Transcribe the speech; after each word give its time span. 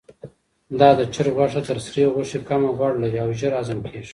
دا 0.79 0.89
د 0.99 1.01
چرګ 1.13 1.33
غوښه 1.39 1.61
تر 1.69 1.77
سرې 1.85 2.03
غوښې 2.13 2.39
کمه 2.49 2.69
غوړ 2.77 2.93
لري 3.03 3.17
او 3.23 3.29
ژر 3.39 3.53
هضم 3.59 3.79
کیږي. 3.89 4.09